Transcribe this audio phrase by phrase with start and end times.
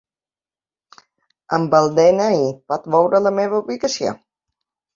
[1.59, 2.41] Amb el de-ena-i
[2.73, 4.19] pot veure la meva ubicació?